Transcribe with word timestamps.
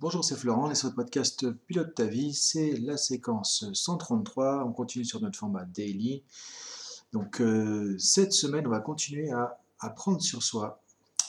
Bonjour, 0.00 0.24
c'est 0.24 0.36
Florent, 0.36 0.70
et 0.70 0.76
sur 0.76 0.90
le 0.90 0.94
podcast 0.94 1.50
Pilote 1.66 1.92
ta 1.92 2.04
vie, 2.04 2.32
c'est 2.32 2.76
la 2.78 2.96
séquence 2.96 3.64
133, 3.72 4.64
on 4.64 4.72
continue 4.72 5.04
sur 5.04 5.20
notre 5.20 5.36
format 5.36 5.64
daily. 5.64 6.22
Donc 7.12 7.40
euh, 7.40 7.98
cette 7.98 8.32
semaine, 8.32 8.64
on 8.68 8.70
va 8.70 8.78
continuer 8.78 9.32
à 9.32 9.58
apprendre 9.80 10.22
sur 10.22 10.44
soi, 10.44 10.80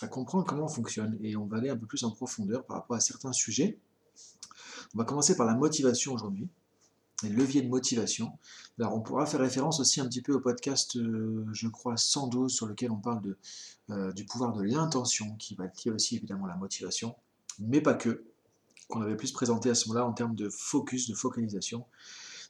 à 0.02 0.08
comprendre 0.08 0.46
comment 0.46 0.66
on 0.66 0.70
fonctionne, 0.70 1.18
et 1.24 1.36
on 1.36 1.48
va 1.48 1.58
aller 1.58 1.72
un 1.72 1.78
peu 1.78 1.88
plus 1.88 2.04
en 2.04 2.12
profondeur 2.12 2.64
par 2.64 2.78
rapport 2.78 2.96
à 2.96 3.00
certains 3.00 3.34
sujets. 3.34 3.80
On 4.94 5.00
va 5.00 5.04
commencer 5.04 5.36
par 5.36 5.48
la 5.48 5.56
motivation 5.56 6.14
aujourd'hui, 6.14 6.48
les 7.24 7.30
leviers 7.30 7.64
de 7.64 7.70
motivation. 7.70 8.34
Alors 8.78 8.94
on 8.94 9.02
pourra 9.02 9.26
faire 9.26 9.40
référence 9.40 9.80
aussi 9.80 10.00
un 10.00 10.06
petit 10.06 10.22
peu 10.22 10.34
au 10.34 10.42
podcast, 10.42 10.96
euh, 10.96 11.44
je 11.54 11.68
crois, 11.70 11.98
112, 11.98 12.54
sur 12.54 12.68
lequel 12.68 12.92
on 12.92 12.98
parle 12.98 13.36
euh, 13.90 14.12
du 14.12 14.26
pouvoir 14.26 14.54
de 14.54 14.62
l'intention, 14.62 15.36
qui 15.38 15.56
va 15.56 15.66
lier 15.66 15.90
aussi 15.90 16.18
évidemment 16.18 16.46
la 16.46 16.56
motivation, 16.56 17.16
mais 17.58 17.82
pas 17.82 17.96
que 17.96 18.29
qu'on 18.90 19.02
avait 19.02 19.16
plus 19.16 19.32
présenté 19.32 19.70
à 19.70 19.76
ce 19.76 19.88
moment-là 19.88 20.06
en 20.06 20.14
termes 20.14 20.36
de 20.36 20.50
focus, 20.50 21.08
de 21.08 21.16
focalisation. 21.16 21.86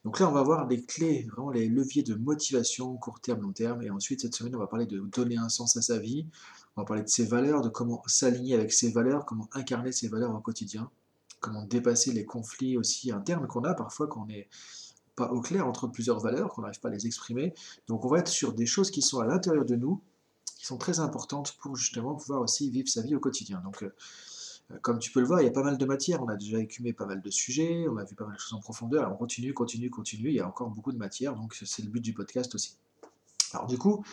Donc 0.06 0.20
là, 0.20 0.30
on 0.30 0.32
va 0.32 0.42
voir 0.42 0.66
les 0.68 0.82
clés, 0.82 1.28
vraiment 1.30 1.52
les 1.52 1.68
leviers 1.68 2.04
de 2.04 2.16
motivation, 2.16 2.96
court 2.96 3.20
terme, 3.20 3.42
long 3.42 3.52
terme. 3.52 3.82
Et 3.84 3.90
ensuite, 3.90 4.22
cette 4.22 4.34
semaine, 4.34 4.56
on 4.56 4.60
va 4.60 4.68
parler 4.68 4.86
de 4.86 5.00
donner 5.00 5.38
un 5.38 5.50
sens 5.50 5.76
à 5.76 5.82
sa 5.82 6.00
vie. 6.00 6.26
On 6.76 6.82
va 6.82 6.86
parler 6.86 7.04
de 7.04 7.10
ses 7.10 7.26
valeurs, 7.26 7.62
de 7.62 7.70
comment 7.70 8.02
s'aligner 8.08 8.56
avec 8.56 8.72
ses 8.72 8.92
valeurs, 8.92 9.26
comment 9.26 9.50
incarner 9.52 9.92
ses 9.92 10.08
valeurs 10.08 10.34
au 10.34 10.40
quotidien, 10.40 10.90
comment 11.42 11.66
dépasser 11.66 12.14
les 12.14 12.24
conflits 12.26 12.78
aussi 12.78 13.12
internes 13.12 13.46
qu'on 13.48 13.66
a 13.66 13.74
parfois 13.74 14.08
quand 14.08 14.22
on 14.22 14.28
n'est 14.28 14.48
pas 15.18 15.30
au 15.34 15.42
clair 15.42 15.68
entre 15.68 15.88
plusieurs 15.88 16.22
valeurs, 16.22 16.54
qu'on 16.54 16.62
n'arrive 16.62 16.80
pas 16.80 16.88
à 16.88 16.92
les 16.92 17.06
exprimer. 17.06 17.54
Donc 17.88 18.06
on 18.06 18.08
va 18.08 18.20
être 18.20 18.30
sur 18.30 18.54
des 18.54 18.66
choses 18.66 18.92
qui 18.92 19.02
sont 19.02 19.20
à 19.20 19.26
l'intérieur 19.26 19.66
de 19.66 19.76
nous, 19.76 20.02
qui 20.56 20.66
sont 20.66 20.78
très 20.78 21.02
importantes 21.02 21.58
pour 21.60 21.76
justement 21.76 22.16
pouvoir 22.16 22.40
aussi 22.40 22.70
vivre 22.70 22.88
sa 22.88 23.02
vie 23.02 23.16
au 23.16 23.20
quotidien. 23.20 23.60
Donc 23.66 23.84
euh, 23.84 23.94
comme 24.82 25.00
tu 25.00 25.12
peux 25.12 25.20
le 25.20 25.26
voir, 25.26 25.42
il 25.42 25.46
y 25.46 25.48
a 25.48 25.52
pas 25.52 25.64
mal 25.64 25.78
de 25.78 25.86
matière. 25.86 26.22
On 26.22 26.28
a 26.28 26.36
déjà 26.36 26.60
écumé 26.60 26.94
pas 26.94 27.06
mal 27.06 27.22
de 27.22 27.30
sujets, 27.30 27.88
on 27.90 27.98
a 27.98 28.04
vu 28.04 28.16
pas 28.16 28.26
mal 28.26 28.36
de 28.36 28.40
choses 28.40 28.54
en 28.54 28.60
profondeur. 28.60 29.04
Alors 29.04 29.16
on 29.16 29.18
continue, 29.18 29.54
continue, 29.54 29.90
continue. 29.90 30.30
Il 30.30 30.36
y 30.36 30.40
a 30.40 30.48
encore 30.48 30.70
beaucoup 30.70 30.92
de 30.92 30.98
matière, 30.98 31.36
donc 31.36 31.56
c'est 31.56 31.82
le 31.82 31.90
but 31.90 32.02
du 32.02 32.14
podcast 32.14 32.54
aussi. 32.56 32.78
Alors 33.54 33.68
du 33.68 33.78
coup, 33.78 34.04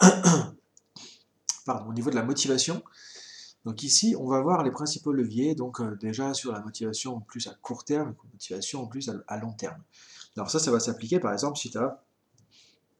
pardon, 1.66 1.88
au 1.88 1.92
niveau 1.92 2.10
de 2.10 2.14
la 2.14 2.22
motivation, 2.22 2.82
donc 3.64 3.82
ici, 3.82 4.14
on 4.18 4.28
va 4.28 4.40
voir 4.40 4.62
les 4.62 4.70
principaux 4.70 5.12
leviers. 5.12 5.54
Donc 5.54 5.80
euh, 5.80 5.96
déjà 5.96 6.32
sur 6.32 6.52
la 6.52 6.60
motivation 6.60 7.16
en 7.16 7.20
plus 7.20 7.48
à 7.48 7.54
court 7.54 7.84
terme, 7.84 8.14
motivation 8.32 8.82
en 8.82 8.86
plus 8.86 9.10
à, 9.26 9.36
long 9.38 9.52
terme. 9.52 9.82
Alors 10.36 10.50
ça, 10.50 10.58
ça 10.58 10.70
va 10.70 10.80
s'appliquer 10.80 11.18
par 11.18 11.32
exemple 11.32 11.58
si 11.58 11.70
tu 11.70 11.78
as 11.78 12.04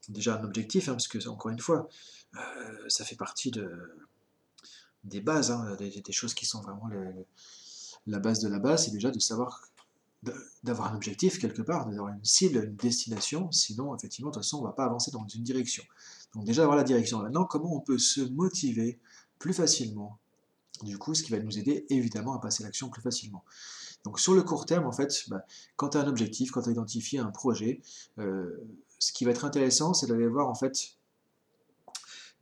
déjà 0.09 0.39
un 0.39 0.45
objectif, 0.45 0.89
hein, 0.89 0.93
parce 0.93 1.09
que 1.09 1.29
encore 1.29 1.51
une 1.51 1.61
fois, 1.61 1.89
euh, 2.37 2.89
ça 2.89 3.05
fait 3.05 3.17
partie 3.17 3.51
de 3.51 3.71
des 5.05 5.21
bases, 5.21 5.51
hein, 5.51 5.77
des, 5.79 6.13
choses 6.13 6.35
qui 6.35 6.47
sont 6.47 6.61
vraiment 6.61 6.89
la 8.07 8.19
base 8.19 8.41
de 8.41 8.49
la 8.49 8.59
base, 8.59 8.87
c'est 8.87 8.91
déjà 8.91 9.11
de 9.11 9.19
savoir 9.19 9.63
d'avoir 10.63 10.93
un 10.93 10.97
objectif 10.97 11.39
quelque 11.39 11.63
part, 11.63 11.87
d'avoir 11.87 12.09
une 12.09 12.25
cible, 12.25 12.65
une 12.65 12.77
destination, 12.77 13.51
sinon 13.53 13.95
effectivement 13.95 14.31
de 14.31 14.35
toute 14.35 14.43
façon 14.43 14.59
on 14.59 14.63
ne 14.63 14.67
va 14.67 14.73
pas 14.73 14.85
avancer 14.85 15.11
dans 15.11 15.27
une 15.29 15.43
direction. 15.43 15.85
Donc 16.35 16.45
déjà 16.45 16.63
avoir 16.63 16.77
la 16.77 16.85
direction. 16.85 17.23
Maintenant 17.23 17.45
comment 17.45 17.75
on 17.75 17.81
peut 17.81 17.99
se 17.99 18.23
motiver 18.23 18.99
plus 19.39 19.53
facilement? 19.53 20.19
Du 20.83 20.99
coup 20.99 21.15
ce 21.15 21.23
qui 21.23 21.31
va 21.31 21.39
nous 21.39 21.59
aider 21.59 21.85
évidemment 21.91 22.35
à 22.35 22.41
passer 22.41 22.63
l'action 22.63 22.89
plus 22.89 23.03
facilement. 23.03 23.45
Donc 24.05 24.19
sur 24.19 24.35
le 24.35 24.43
court 24.43 24.67
terme 24.67 24.87
en 24.87 24.93
fait, 24.93 25.25
bah, 25.29 25.45
quand 25.77 25.91
tu 25.91 25.99
as 25.99 26.01
un 26.01 26.09
objectif, 26.09 26.51
quand 26.51 26.63
tu 26.63 26.71
as 26.71 26.73
identifié 26.73 27.19
un 27.19 27.31
projet, 27.31 27.81
euh, 28.19 28.65
ce 28.99 29.13
qui 29.13 29.25
va 29.25 29.31
être 29.31 29.45
intéressant 29.45 29.93
c'est 29.93 30.07
d'aller 30.07 30.27
voir 30.27 30.49
en 30.49 30.55
fait 30.55 30.97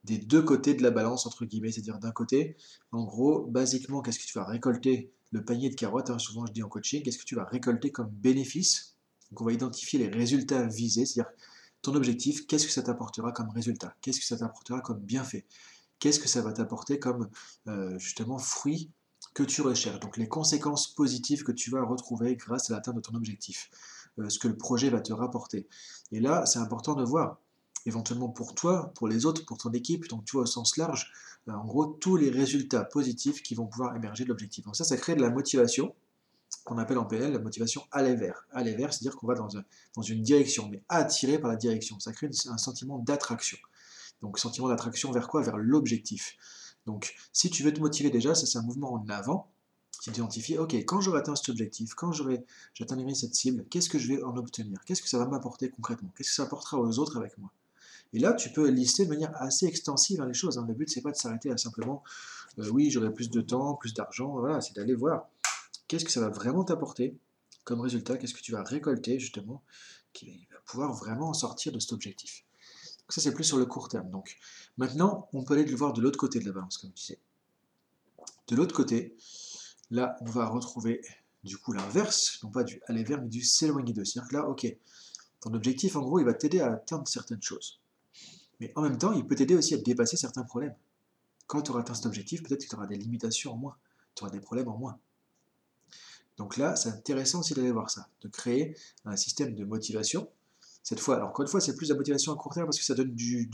des 0.04 0.18
deux 0.18 0.42
côtés 0.42 0.74
de 0.74 0.82
la 0.82 0.90
balance, 0.90 1.26
entre 1.26 1.44
guillemets, 1.44 1.70
c'est-à-dire 1.70 1.98
d'un 1.98 2.10
côté, 2.10 2.56
en 2.90 3.04
gros, 3.04 3.46
basiquement, 3.46 4.02
qu'est-ce 4.02 4.18
que 4.18 4.24
tu 4.24 4.36
vas 4.36 4.44
récolter? 4.44 5.12
Le 5.30 5.44
panier 5.44 5.70
de 5.70 5.74
carottes, 5.74 6.10
hein, 6.10 6.18
souvent 6.18 6.44
je 6.46 6.52
dis 6.52 6.62
en 6.62 6.68
coaching, 6.68 7.02
qu'est-ce 7.02 7.18
que 7.18 7.24
tu 7.24 7.34
vas 7.34 7.44
récolter 7.44 7.90
comme 7.90 8.10
bénéfice? 8.10 8.96
Donc 9.30 9.40
on 9.40 9.44
va 9.44 9.52
identifier 9.52 9.98
les 9.98 10.08
résultats 10.08 10.66
visés, 10.66 11.06
c'est-à-dire 11.06 11.32
ton 11.80 11.94
objectif, 11.94 12.46
qu'est-ce 12.46 12.66
que 12.66 12.72
ça 12.72 12.82
t'apportera 12.82 13.32
comme 13.32 13.48
résultat? 13.50 13.96
Qu'est-ce 14.02 14.20
que 14.20 14.26
ça 14.26 14.36
t'apportera 14.36 14.80
comme 14.80 15.00
bienfait? 15.00 15.46
Qu'est-ce 15.98 16.20
que 16.20 16.28
ça 16.28 16.42
va 16.42 16.52
t'apporter 16.52 16.98
comme 16.98 17.28
euh, 17.68 17.98
justement 17.98 18.38
fruit 18.38 18.90
que 19.34 19.42
tu 19.42 19.62
recherches? 19.62 20.00
Donc 20.00 20.16
les 20.16 20.28
conséquences 20.28 20.92
positives 20.94 21.44
que 21.44 21.52
tu 21.52 21.70
vas 21.70 21.82
retrouver 21.82 22.36
grâce 22.36 22.70
à 22.70 22.74
l'atteinte 22.74 22.96
de 22.96 23.00
ton 23.00 23.14
objectif, 23.14 23.70
euh, 24.18 24.28
ce 24.28 24.38
que 24.38 24.48
le 24.48 24.56
projet 24.56 24.90
va 24.90 25.00
te 25.00 25.12
rapporter. 25.12 25.66
Et 26.10 26.20
là, 26.20 26.44
c'est 26.44 26.58
important 26.58 26.94
de 26.94 27.04
voir 27.04 27.38
éventuellement 27.86 28.28
pour 28.28 28.54
toi, 28.54 28.92
pour 28.94 29.08
les 29.08 29.26
autres, 29.26 29.44
pour 29.44 29.58
ton 29.58 29.70
équipe, 29.72 30.08
donc 30.08 30.24
tu 30.24 30.32
vois 30.32 30.42
au 30.42 30.46
sens 30.46 30.76
large, 30.76 31.12
euh, 31.48 31.52
en 31.52 31.64
gros 31.64 31.86
tous 31.86 32.16
les 32.16 32.30
résultats 32.30 32.84
positifs 32.84 33.42
qui 33.42 33.54
vont 33.54 33.66
pouvoir 33.66 33.96
émerger 33.96 34.24
de 34.24 34.28
l'objectif. 34.28 34.64
Donc 34.64 34.76
ça, 34.76 34.84
ça 34.84 34.96
crée 34.96 35.14
de 35.14 35.22
la 35.22 35.30
motivation, 35.30 35.94
qu'on 36.64 36.78
appelle 36.78 36.98
en 36.98 37.04
PNL 37.04 37.32
la 37.32 37.38
motivation 37.38 37.82
aller 37.90 38.14
vers. 38.14 38.46
Aller 38.52 38.74
vers, 38.74 38.92
c'est-à-dire 38.92 39.16
qu'on 39.16 39.26
va 39.26 39.34
dans, 39.34 40.02
une 40.02 40.22
direction, 40.22 40.68
mais 40.68 40.82
attiré 40.88 41.38
par 41.38 41.50
la 41.50 41.56
direction. 41.56 41.98
Ça 41.98 42.12
crée 42.12 42.28
un 42.46 42.58
sentiment 42.58 42.98
d'attraction. 42.98 43.58
Donc 44.20 44.38
sentiment 44.38 44.68
d'attraction 44.68 45.10
vers 45.10 45.28
quoi? 45.28 45.42
Vers 45.42 45.56
l'objectif. 45.56 46.36
Donc 46.86 47.14
si 47.32 47.50
tu 47.50 47.62
veux 47.62 47.72
te 47.72 47.80
motiver 47.80 48.10
déjà, 48.10 48.34
ça 48.34 48.46
c'est 48.46 48.58
un 48.58 48.62
mouvement 48.62 48.92
en 48.92 49.08
avant, 49.08 49.48
qui 50.02 50.10
identifie, 50.10 50.58
ok, 50.58 50.74
quand 50.74 51.00
j'aurai 51.00 51.20
atteint 51.20 51.36
cet 51.36 51.48
objectif, 51.48 51.94
quand 51.94 52.12
j'atteindrai 52.74 53.14
cette 53.14 53.36
cible, 53.36 53.64
qu'est-ce 53.70 53.88
que 53.88 54.00
je 54.00 54.08
vais 54.08 54.22
en 54.22 54.36
obtenir? 54.36 54.84
Qu'est-ce 54.84 55.00
que 55.00 55.08
ça 55.08 55.18
va 55.18 55.26
m'apporter 55.26 55.70
concrètement? 55.70 56.10
Qu'est-ce 56.16 56.30
que 56.30 56.34
ça 56.34 56.42
apportera 56.42 56.78
aux 56.78 56.98
autres 56.98 57.16
avec 57.16 57.38
moi? 57.38 57.52
Et 58.12 58.18
là, 58.18 58.34
tu 58.34 58.50
peux 58.50 58.68
lister 58.68 59.04
de 59.04 59.10
manière 59.10 59.32
assez 59.40 59.66
extensive 59.66 60.20
hein, 60.20 60.26
les 60.26 60.34
choses. 60.34 60.58
Hein. 60.58 60.66
Le 60.68 60.74
but, 60.74 60.88
c'est 60.90 61.00
pas 61.00 61.12
de 61.12 61.16
s'arrêter 61.16 61.50
à 61.50 61.56
simplement, 61.56 62.02
euh, 62.58 62.68
oui, 62.68 62.90
j'aurai 62.90 63.12
plus 63.12 63.30
de 63.30 63.40
temps, 63.40 63.74
plus 63.74 63.94
d'argent. 63.94 64.38
Voilà, 64.38 64.60
c'est 64.60 64.76
d'aller 64.76 64.94
voir 64.94 65.28
qu'est-ce 65.88 66.04
que 66.04 66.10
ça 66.10 66.20
va 66.20 66.28
vraiment 66.28 66.64
t'apporter 66.64 67.16
comme 67.64 67.80
résultat, 67.80 68.16
qu'est-ce 68.18 68.34
que 68.34 68.40
tu 68.40 68.52
vas 68.52 68.62
récolter 68.62 69.18
justement, 69.18 69.62
qui 70.12 70.46
va 70.50 70.58
pouvoir 70.66 70.92
vraiment 70.92 71.32
sortir 71.32 71.72
de 71.72 71.78
cet 71.78 71.92
objectif. 71.92 72.44
Donc 73.00 73.12
ça, 73.12 73.20
c'est 73.20 73.32
plus 73.32 73.44
sur 73.44 73.56
le 73.56 73.66
court 73.66 73.88
terme. 73.88 74.10
Donc 74.10 74.36
maintenant, 74.76 75.28
on 75.32 75.44
peut 75.44 75.54
aller 75.54 75.64
le 75.64 75.76
voir 75.76 75.92
de 75.92 76.00
l'autre 76.00 76.18
côté 76.18 76.38
de 76.40 76.44
la 76.44 76.52
balance, 76.52 76.78
comme 76.78 76.92
tu 76.92 77.04
sais. 77.04 77.18
De 78.48 78.56
l'autre 78.56 78.74
côté, 78.74 79.16
là, 79.90 80.16
on 80.20 80.26
va 80.26 80.46
retrouver 80.46 81.02
du 81.44 81.56
coup 81.56 81.72
l'inverse, 81.72 82.38
non 82.42 82.50
pas 82.50 82.64
du 82.64 82.80
aller 82.86 83.04
vers, 83.04 83.22
mais 83.22 83.28
du 83.28 83.42
s'éloigner 83.42 83.92
de. 83.92 84.04
C'est-à-dire 84.04 84.28
que 84.28 84.34
là, 84.34 84.48
ok, 84.48 84.66
ton 85.40 85.54
objectif, 85.54 85.96
en 85.96 86.02
gros, 86.02 86.18
il 86.18 86.24
va 86.24 86.34
t'aider 86.34 86.60
à 86.60 86.72
atteindre 86.72 87.06
certaines 87.08 87.42
choses. 87.42 87.81
Mais 88.62 88.70
en 88.76 88.82
même 88.82 88.96
temps, 88.96 89.12
il 89.12 89.26
peut 89.26 89.34
t'aider 89.34 89.56
aussi 89.56 89.74
à 89.74 89.78
dépasser 89.78 90.16
certains 90.16 90.44
problèmes. 90.44 90.76
Quand 91.48 91.62
tu 91.62 91.72
auras 91.72 91.80
atteint 91.80 91.94
cet 91.94 92.06
objectif, 92.06 92.44
peut-être 92.44 92.62
que 92.62 92.68
tu 92.68 92.76
auras 92.76 92.86
des 92.86 92.96
limitations 92.96 93.54
en 93.54 93.56
moins, 93.56 93.76
tu 94.14 94.22
auras 94.22 94.30
des 94.30 94.38
problèmes 94.38 94.68
en 94.68 94.78
moins. 94.78 95.00
Donc 96.36 96.56
là, 96.56 96.76
c'est 96.76 96.88
intéressant 96.88 97.40
aussi 97.40 97.54
d'aller 97.54 97.72
voir 97.72 97.90
ça, 97.90 98.08
de 98.20 98.28
créer 98.28 98.76
un 99.04 99.16
système 99.16 99.56
de 99.56 99.64
motivation. 99.64 100.30
Cette 100.84 101.00
fois, 101.00 101.16
alors 101.16 101.30
encore 101.30 101.42
une 101.42 101.50
fois, 101.50 101.60
c'est 101.60 101.74
plus 101.74 101.88
la 101.88 101.96
motivation 101.96 102.32
à 102.32 102.36
court 102.36 102.54
terme 102.54 102.66
parce 102.66 102.78
que 102.78 102.84
ça 102.84 102.94
donne 102.94 103.12
du, 103.16 103.50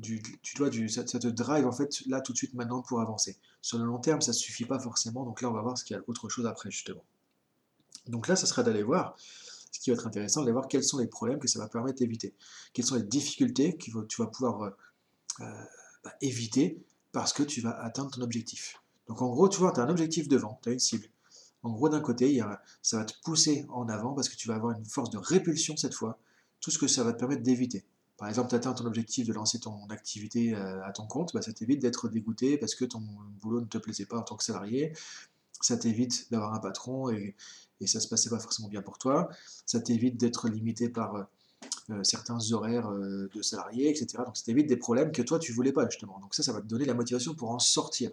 tu 0.00 0.54
dois 0.56 0.70
ça, 0.86 1.02
te 1.02 1.26
drive 1.26 1.66
en 1.66 1.72
fait 1.72 2.06
là 2.06 2.20
tout 2.20 2.32
de 2.32 2.38
suite 2.38 2.54
maintenant 2.54 2.80
pour 2.82 3.00
avancer. 3.00 3.36
Sur 3.60 3.78
le 3.78 3.86
long 3.86 3.98
terme, 3.98 4.20
ça 4.20 4.30
ne 4.30 4.36
suffit 4.36 4.66
pas 4.66 4.78
forcément. 4.78 5.24
Donc 5.24 5.42
là, 5.42 5.50
on 5.50 5.52
va 5.52 5.62
voir 5.62 5.76
ce 5.76 5.82
qu'il 5.82 5.96
y 5.96 5.98
a 5.98 6.02
autre 6.06 6.28
chose 6.28 6.46
après 6.46 6.70
justement. 6.70 7.02
Donc 8.06 8.28
là, 8.28 8.36
ça 8.36 8.46
sera 8.46 8.62
d'aller 8.62 8.84
voir 8.84 9.16
ce 9.72 9.80
qui 9.80 9.90
va 9.90 9.94
être 9.94 10.06
intéressant, 10.06 10.40
d'aller 10.40 10.52
voir 10.52 10.68
quels 10.68 10.84
sont 10.84 10.98
les 10.98 11.06
problèmes 11.06 11.38
que 11.38 11.48
ça 11.48 11.58
va 11.58 11.68
permettre 11.68 11.98
d'éviter. 11.98 12.34
Quelles 12.72 12.84
sont 12.84 12.96
les 12.96 13.02
difficultés 13.02 13.76
que 13.76 14.04
tu 14.06 14.22
vas 14.22 14.28
pouvoir 14.28 14.62
euh, 14.62 14.70
euh, 15.40 15.64
bah, 16.04 16.12
éviter 16.20 16.82
parce 17.12 17.32
que 17.32 17.42
tu 17.42 17.60
vas 17.60 17.78
atteindre 17.82 18.10
ton 18.10 18.22
objectif. 18.22 18.80
Donc 19.06 19.22
en 19.22 19.28
gros, 19.28 19.48
tu 19.48 19.58
vois, 19.58 19.72
tu 19.72 19.80
as 19.80 19.84
un 19.84 19.88
objectif 19.88 20.28
devant, 20.28 20.58
tu 20.62 20.68
as 20.68 20.72
une 20.72 20.78
cible. 20.78 21.06
En 21.62 21.72
gros, 21.72 21.88
d'un 21.88 22.00
côté, 22.00 22.40
ça 22.82 22.98
va 22.98 23.04
te 23.04 23.14
pousser 23.24 23.66
en 23.70 23.88
avant 23.88 24.14
parce 24.14 24.28
que 24.28 24.36
tu 24.36 24.46
vas 24.48 24.54
avoir 24.54 24.76
une 24.76 24.84
force 24.84 25.10
de 25.10 25.18
répulsion 25.18 25.76
cette 25.76 25.94
fois, 25.94 26.18
tout 26.60 26.70
ce 26.70 26.78
que 26.78 26.86
ça 26.86 27.02
va 27.02 27.12
te 27.12 27.18
permettre 27.18 27.42
d'éviter. 27.42 27.84
Par 28.16 28.28
exemple, 28.28 28.50
tu 28.50 28.56
atteins 28.56 28.74
ton 28.74 28.84
objectif 28.84 29.26
de 29.26 29.32
lancer 29.32 29.60
ton 29.60 29.86
activité 29.90 30.54
euh, 30.54 30.84
à 30.84 30.92
ton 30.92 31.06
compte, 31.06 31.32
bah, 31.32 31.42
ça 31.42 31.52
t'évite 31.52 31.80
d'être 31.80 32.08
dégoûté 32.08 32.58
parce 32.58 32.74
que 32.74 32.84
ton 32.84 33.00
boulot 33.40 33.60
ne 33.60 33.66
te 33.66 33.78
plaisait 33.78 34.06
pas 34.06 34.18
en 34.18 34.22
tant 34.22 34.36
que 34.36 34.44
salarié. 34.44 34.92
Ça 35.60 35.76
t'évite 35.76 36.30
d'avoir 36.30 36.54
un 36.54 36.60
patron 36.60 37.10
et, 37.10 37.34
et 37.80 37.86
ça 37.86 38.00
se 38.00 38.08
passait 38.08 38.30
pas 38.30 38.38
forcément 38.38 38.68
bien 38.68 38.82
pour 38.82 38.98
toi. 38.98 39.28
Ça 39.66 39.80
t'évite 39.80 40.16
d'être 40.16 40.48
limité 40.48 40.88
par 40.88 41.16
euh, 41.16 41.24
euh, 41.90 42.04
certains 42.04 42.38
horaires 42.52 42.90
euh, 42.90 43.30
de 43.34 43.42
salariés, 43.42 43.88
etc. 43.88 44.22
Donc 44.24 44.36
ça 44.36 44.44
t'évite 44.44 44.66
des 44.66 44.76
problèmes 44.76 45.12
que 45.12 45.22
toi 45.22 45.38
tu 45.38 45.52
voulais 45.52 45.72
pas 45.72 45.88
justement. 45.88 46.18
Donc 46.20 46.34
ça, 46.34 46.42
ça 46.42 46.52
va 46.52 46.60
te 46.60 46.66
donner 46.66 46.84
la 46.84 46.94
motivation 46.94 47.34
pour 47.34 47.50
en 47.50 47.58
sortir. 47.58 48.10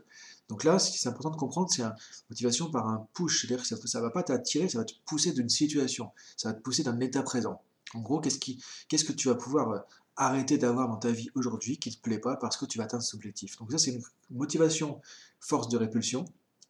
Donc 0.50 0.64
là, 0.64 0.80
ce 0.80 0.92
qui 0.92 0.98
est 0.98 1.10
important 1.10 1.32
de 1.32 1.36
comprendre, 1.38 1.70
c'est 1.72 1.82
une 1.82 1.94
motivation 2.30 2.70
par 2.70 2.88
un 2.88 3.08
push, 3.14 3.42
c'est-à-dire 3.42 3.68
que 3.68 3.88
ça 3.88 4.00
ne 4.00 4.04
va 4.04 4.12
pas 4.12 4.24
t'attirer, 4.24 4.70
ça 4.70 4.78
va 4.78 4.86
te 4.86 4.94
pousser 5.06 5.34
d'une 5.34 5.50
situation, 5.50 6.12
ça 6.38 6.50
va 6.50 6.54
te 6.54 6.62
pousser 6.62 6.84
d'un 6.84 7.00
état 7.00 7.24
présent. 7.24 7.62
En 7.94 8.02
gros, 8.02 8.20
qu'est-ce, 8.20 8.40
qui, 8.40 8.64
qu'est-ce 8.88 9.06
que 9.06 9.14
tu 9.14 9.28
vas 9.28 9.36
pouvoir 9.36 9.86
arrêter 10.18 10.58
d'avoir 10.58 10.88
dans 10.88 10.98
ta 10.98 11.12
vie 11.12 11.30
aujourd'hui 11.36 11.78
qui 11.78 11.90
ne 11.90 11.96
te 11.96 12.02
plaît 12.02 12.20
pas 12.20 12.36
parce 12.36 12.58
que 12.58 12.66
tu 12.66 12.78
vas 12.78 12.86
atteindre 12.86 13.04
cet 13.04 13.16
objectif? 13.16 13.58
Donc 13.58 13.72
ça, 13.72 13.78
c'est 13.78 13.92
une 13.92 14.04
motivation, 14.30 15.02
force 15.40 15.70
de 15.70 15.78
répulsion. 15.78 16.26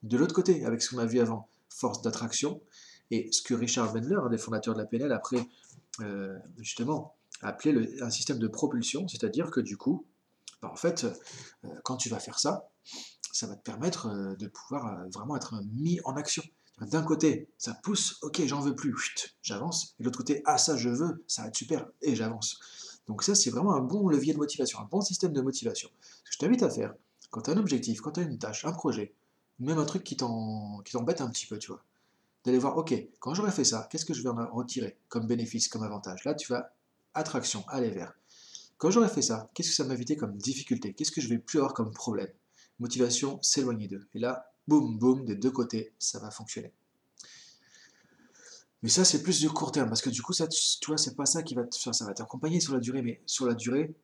De 0.06 0.18
l'autre 0.18 0.36
côté, 0.36 0.64
avec 0.66 0.84
ce 0.84 0.92
qu'on 0.92 1.00
a 1.02 1.06
vu 1.08 1.20
avant, 1.20 1.50
force 1.68 2.04
d'attraction. 2.04 2.62
Et 3.10 3.32
ce 3.32 3.42
que 3.42 3.56
Richard 3.56 3.92
Wendler, 3.92 4.18
un 4.24 4.30
des 4.30 4.38
fondateurs 4.38 4.76
de 4.76 4.80
la 4.80 4.86
PNL, 4.86 5.12
après, 5.12 5.48
euh, 6.02 6.38
justement, 6.60 7.16
a 7.42 7.48
appelé 7.48 8.00
un 8.02 8.12
système 8.12 8.38
de 8.38 8.48
propulsion, 8.48 9.08
c'est-à-dire 9.08 9.50
que 9.50 9.60
du 9.60 9.78
coup, 9.78 10.06
bah, 10.62 10.70
en 10.72 10.76
fait, 10.76 11.06
euh, 11.06 11.70
quand 11.84 11.98
tu 11.98 12.10
vas 12.10 12.20
faire 12.20 12.38
ça, 12.38 12.70
ça 13.32 13.48
va 13.48 13.56
te 13.56 13.64
permettre 13.64 14.08
euh, 14.08 14.36
de 14.36 14.48
pouvoir 14.48 15.08
vraiment 15.10 15.36
être 15.36 15.60
mis 15.74 16.00
en 16.06 16.16
action. 16.16 16.44
D'un 16.82 17.02
côté, 17.04 17.50
ça 17.58 17.74
pousse, 17.74 18.20
ok, 18.22 18.46
j'en 18.46 18.60
veux 18.60 18.76
plus, 18.76 18.94
j'avance. 19.42 19.96
Et 20.00 20.04
de 20.04 20.06
l'autre 20.06 20.20
côté, 20.20 20.44
ah 20.46 20.60
ça 20.60 20.78
je 20.78 20.90
veux, 20.90 21.24
ça 21.28 21.42
va 21.42 21.48
être 21.48 21.56
super, 21.56 21.88
et 22.04 22.16
j'avance. 22.16 22.60
Donc 23.08 23.24
ça, 23.24 23.34
c'est 23.34 23.50
vraiment 23.50 23.74
un 23.74 23.82
bon 23.82 24.08
levier 24.08 24.34
de 24.34 24.38
motivation, 24.38 24.80
un 24.80 24.86
bon 24.86 25.02
système 25.02 25.34
de 25.34 25.42
motivation. 25.42 25.90
Ce 26.02 26.30
que 26.30 26.34
je 26.34 26.38
t'invite 26.38 26.62
à 26.62 26.70
faire, 26.70 26.94
quand 27.32 27.42
tu 27.42 27.50
as 27.50 27.54
un 27.54 27.58
objectif, 27.58 28.02
quand 28.02 28.12
tu 28.12 28.20
as 28.20 28.24
une 28.24 28.38
tâche, 28.38 28.66
un 28.66 28.72
projet, 28.72 29.16
même 29.60 29.78
un 29.78 29.86
truc 29.86 30.04
qui 30.04 30.18
t'embête 30.18 31.22
un 31.22 31.30
petit 31.30 31.46
peu, 31.46 31.58
tu 31.58 31.68
vois, 31.68 31.84
d'aller 32.44 32.58
voir, 32.58 32.78
ok, 32.78 32.94
quand 33.20 33.34
j'aurai 33.34 33.52
fait 33.52 33.64
ça, 33.64 33.88
qu'est-ce 33.90 34.06
que 34.06 34.14
je 34.14 34.22
vais 34.22 34.30
en 34.30 34.54
retirer 34.54 34.98
comme 35.08 35.28
bénéfice, 35.28 35.68
comme 35.68 35.84
avantage? 35.84 36.24
Là, 36.26 36.34
tu 36.34 36.52
vas, 36.52 36.74
attraction, 37.14 37.64
aller 37.70 37.90
vers. 37.90 38.14
Quand 38.78 38.92
j'aurai 38.92 39.10
fait 39.10 39.22
ça, 39.22 39.50
qu'est-ce 39.54 39.70
que 39.70 39.76
ça 39.76 39.86
m'a 39.86 39.94
évité 39.94 40.18
comme 40.18 40.38
difficulté? 40.38 40.94
Qu'est-ce 40.94 41.12
que 41.12 41.22
je 41.22 41.30
vais 41.30 41.38
plus 41.38 41.60
avoir 41.60 41.74
comme 41.74 41.92
problème? 41.92 42.30
Motivation, 42.80 43.42
s'éloigner 43.42 43.88
d'eux. 43.88 44.06
Et 44.14 44.20
là, 44.20 44.52
boum, 44.68 44.98
boum, 45.00 45.26
des 45.26 45.36
deux 45.36 45.52
côtés, 45.52 45.94
ça 45.98 46.20
va 46.20 46.30
fonctionner. 46.30 46.74
Mais 48.84 48.90
ça, 48.90 49.06
c'est 49.06 49.24
plus 49.24 49.40
du 49.40 49.50
court 49.50 49.72
terme, 49.72 49.88
parce 49.88 50.02
que 50.02 50.10
du 50.10 50.22
coup, 50.22 50.34
ça, 50.34 50.48
tu 50.48 50.86
vois, 50.88 50.98
c'est 50.98 51.16
pas 51.16 51.26
ça 51.26 51.42
qui 51.42 51.56
va 51.56 51.64
te 51.64 51.76
faire, 51.78 51.96
ça 51.96 52.06
va 52.06 52.14
t'accompagner 52.14 52.60
sur 52.60 52.74
la 52.74 52.80
durée, 52.80 53.02
mais 53.02 53.22
sur 53.26 53.48
la 53.48 53.56
durée, 53.56 53.96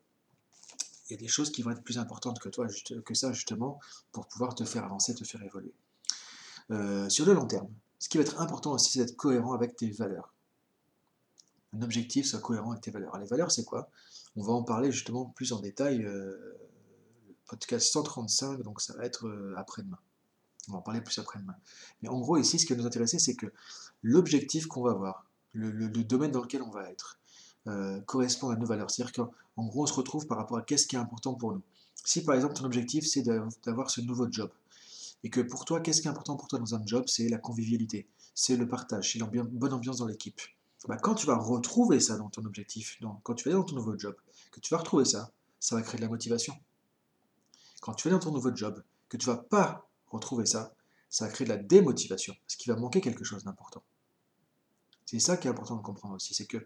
il 1.11 1.15
y 1.15 1.17
a 1.17 1.19
des 1.19 1.27
choses 1.27 1.51
qui 1.51 1.61
vont 1.61 1.71
être 1.71 1.83
plus 1.83 1.97
importantes 1.97 2.39
que 2.39 2.47
toi, 2.47 2.67
que 3.05 3.13
ça, 3.13 3.33
justement, 3.33 3.81
pour 4.13 4.27
pouvoir 4.27 4.55
te 4.55 4.63
faire 4.63 4.85
avancer, 4.85 5.13
te 5.13 5.25
faire 5.25 5.43
évoluer. 5.43 5.73
Euh, 6.71 7.09
sur 7.09 7.25
le 7.25 7.33
long 7.33 7.47
terme, 7.47 7.67
ce 7.99 8.07
qui 8.07 8.17
va 8.17 8.23
être 8.23 8.39
important 8.39 8.71
aussi, 8.71 8.93
c'est 8.93 8.99
d'être 8.99 9.17
cohérent 9.17 9.53
avec 9.53 9.75
tes 9.75 9.91
valeurs. 9.91 10.33
Un 11.73 11.81
objectif 11.81 12.25
soit 12.25 12.39
cohérent 12.39 12.71
avec 12.71 12.81
tes 12.81 12.91
valeurs. 12.91 13.17
les 13.17 13.25
valeurs, 13.25 13.51
c'est 13.51 13.65
quoi? 13.65 13.89
On 14.37 14.41
va 14.41 14.53
en 14.53 14.63
parler 14.63 14.89
justement 14.91 15.25
plus 15.25 15.51
en 15.51 15.59
détail. 15.59 16.05
Euh, 16.05 16.57
podcast 17.45 17.91
135, 17.91 18.61
donc 18.61 18.79
ça 18.79 18.93
va 18.93 19.03
être 19.03 19.27
euh, 19.27 19.53
après-demain. 19.57 19.99
On 20.69 20.73
va 20.73 20.77
en 20.77 20.81
parler 20.81 21.01
plus 21.01 21.19
après-demain. 21.19 21.55
Mais 22.01 22.07
en 22.07 22.21
gros, 22.21 22.37
ici, 22.37 22.57
ce 22.57 22.65
qui 22.65 22.71
va 22.71 22.79
nous 22.79 22.87
intéresser, 22.87 23.19
c'est 23.19 23.35
que 23.35 23.47
l'objectif 24.01 24.67
qu'on 24.67 24.83
va 24.83 24.91
avoir, 24.91 25.25
le, 25.51 25.89
domaine 25.89 26.31
dans 26.31 26.41
lequel 26.41 26.61
on 26.61 26.69
va 26.69 26.89
être, 26.89 27.19
euh, 27.67 27.99
correspond 28.01 28.49
à 28.49 28.55
nos 28.55 28.65
valeurs. 28.65 28.89
C'est-à-dire 28.89 29.13
qu'en 29.13 29.65
gros, 29.65 29.83
on 29.83 29.85
se 29.85 29.93
retrouve 29.93 30.27
par 30.27 30.37
rapport 30.37 30.57
à 30.57 30.61
qu'est-ce 30.61 30.87
qui 30.87 30.95
est 30.95 30.99
important 30.99 31.33
pour 31.33 31.53
nous. 31.53 31.61
Si 32.03 32.23
par 32.23 32.35
exemple, 32.35 32.55
ton 32.55 32.65
objectif, 32.65 33.05
c'est 33.05 33.23
d'avoir 33.65 33.89
ce 33.89 34.01
nouveau 34.01 34.27
job, 34.31 34.49
et 35.23 35.29
que 35.29 35.41
pour 35.41 35.65
toi, 35.65 35.79
qu'est-ce 35.79 36.01
qui 36.01 36.07
est 36.07 36.11
important 36.11 36.35
pour 36.35 36.47
toi 36.47 36.59
dans 36.59 36.73
un 36.73 36.85
job 36.85 37.03
C'est 37.07 37.29
la 37.29 37.37
convivialité, 37.37 38.07
c'est 38.33 38.55
le 38.55 38.67
partage, 38.67 39.13
c'est 39.13 39.19
la 39.19 39.27
bonne 39.27 39.73
ambiance 39.73 39.97
dans 39.97 40.07
l'équipe. 40.07 40.41
Bah, 40.87 40.97
quand 40.97 41.13
tu 41.13 41.27
vas 41.27 41.37
retrouver 41.37 41.99
ça 41.99 42.17
dans 42.17 42.29
ton 42.29 42.43
objectif, 42.45 42.99
quand 43.23 43.35
tu 43.35 43.49
vas 43.49 43.55
dans 43.55 43.63
ton 43.63 43.75
nouveau 43.75 43.97
job, 43.97 44.15
que 44.51 44.59
tu 44.59 44.73
vas 44.73 44.79
retrouver 44.79 45.05
ça, 45.05 45.31
ça 45.59 45.75
va 45.75 45.83
créer 45.83 45.97
de 45.97 46.01
la 46.01 46.09
motivation. 46.09 46.55
Quand 47.81 47.93
tu 47.93 48.09
vas 48.09 48.15
dans 48.15 48.19
ton 48.19 48.31
nouveau 48.31 48.55
job, 48.55 48.81
que 49.09 49.17
tu 49.17 49.27
vas 49.27 49.37
pas 49.37 49.87
retrouver 50.07 50.47
ça, 50.47 50.73
ça 51.09 51.25
va 51.25 51.31
créer 51.31 51.45
de 51.45 51.51
la 51.51 51.57
démotivation, 51.57 52.35
parce 52.47 52.55
qu'il 52.55 52.73
va 52.73 52.79
manquer 52.79 53.01
quelque 53.01 53.23
chose 53.23 53.43
d'important. 53.43 53.83
C'est 55.11 55.19
ça 55.19 55.35
qui 55.35 55.49
est 55.49 55.51
important 55.51 55.75
de 55.75 55.81
comprendre 55.81 56.15
aussi, 56.15 56.33
c'est 56.33 56.45
que 56.45 56.65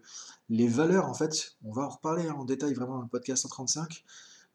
les 0.50 0.68
valeurs, 0.68 1.06
en 1.06 1.14
fait, 1.14 1.56
on 1.64 1.72
va 1.72 1.82
en 1.82 1.88
reparler 1.88 2.30
en 2.30 2.44
détail 2.44 2.74
vraiment 2.74 2.94
dans 2.94 3.02
le 3.02 3.08
podcast 3.08 3.42
135, 3.42 4.04